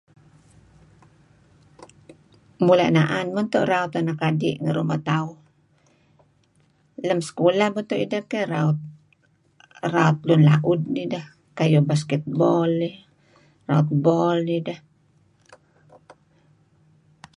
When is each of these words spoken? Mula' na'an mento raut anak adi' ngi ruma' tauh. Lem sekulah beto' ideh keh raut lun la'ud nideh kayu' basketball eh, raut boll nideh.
Mula' 2.65 2.91
na'an 2.95 3.27
mento 3.35 3.59
raut 3.71 3.93
anak 3.99 4.19
adi' 4.29 4.59
ngi 4.61 4.71
ruma' 4.77 5.05
tauh. 5.09 5.33
Lem 7.07 7.19
sekulah 7.27 7.69
beto' 7.75 8.01
ideh 8.05 8.23
keh 8.31 8.45
raut 9.93 10.17
lun 10.27 10.41
la'ud 10.49 10.79
nideh 10.95 11.25
kayu' 11.57 11.87
basketball 11.89 12.73
eh, 12.89 12.95
raut 13.69 13.89
boll 14.05 14.39
nideh. 14.49 14.79